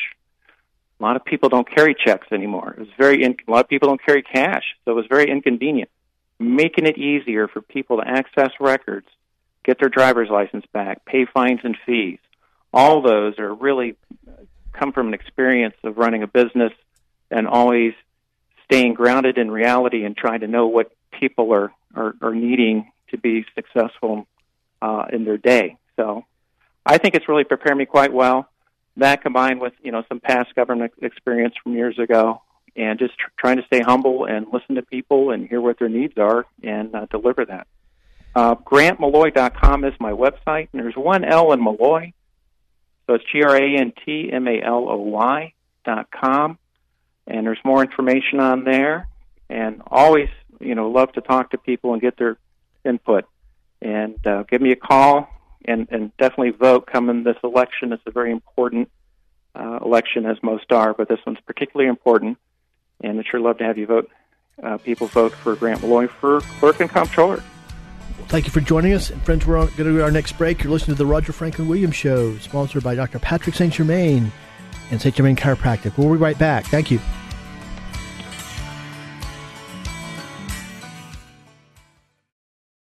[1.01, 2.75] A lot of people don't carry checks anymore.
[2.77, 5.31] It was very in, a lot of people don't carry cash, so it was very
[5.31, 5.91] inconvenient.
[6.41, 9.07] Making it easier for people to access records,
[9.65, 12.19] get their driver's license back, pay fines and fees.
[12.73, 13.97] All those are really
[14.73, 16.73] come from an experience of running a business
[17.31, 17.95] and always
[18.65, 23.17] staying grounded in reality and trying to know what people are are, are needing to
[23.17, 24.27] be successful
[24.83, 25.77] uh, in their day.
[25.97, 26.25] So,
[26.85, 28.49] I think it's really prepared me quite well.
[28.99, 32.43] That combined with you know some past government experience from years ago,
[32.77, 35.89] and just tr- trying to stay humble and listen to people and hear what their
[35.89, 37.67] needs are and uh, deliver that.
[38.35, 42.13] Uh, GrantMaloy.com is my website, and there's one L in Maloy,
[43.07, 45.53] so it's G R A N T M A L O Y
[45.85, 46.59] dot com
[47.29, 49.07] and there's more information on there.
[49.51, 50.29] And always,
[50.61, 52.39] you know, love to talk to people and get their
[52.85, 53.27] input.
[53.81, 55.29] And uh, give me a call
[55.65, 57.93] and, and definitely vote coming this election.
[57.93, 58.91] It's a very important
[59.55, 62.39] uh, election, as most are, but this one's particularly important.
[63.03, 64.11] And I'd sure love to have you vote.
[64.63, 67.43] Uh, people vote for Grant Maloy for clerk and comptroller.
[68.27, 69.11] Thank you for joining us.
[69.11, 70.63] And friends, we're going to do our next break.
[70.63, 73.19] You're listening to the Roger Franklin Williams Show, sponsored by Dr.
[73.19, 73.73] Patrick St.
[73.73, 74.33] Germain
[74.91, 75.15] and St.
[75.15, 75.97] Germain Chiropractic.
[75.97, 76.67] We'll be right back.
[76.67, 77.01] Thank you.